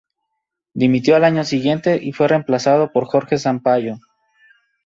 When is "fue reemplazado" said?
2.11-2.91